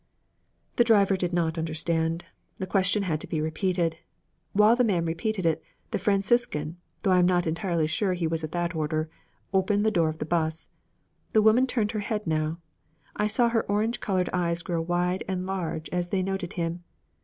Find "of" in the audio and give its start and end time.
8.43-8.49, 10.09-10.17